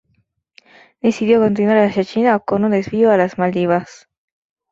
Decidió 1.03 1.39
continuar 1.39 1.77
hacia 1.77 2.03
China 2.03 2.39
con 2.39 2.65
un 2.65 2.71
desvío 2.71 3.11
a 3.11 3.17
las 3.17 3.37
Maldivas. 3.37 4.09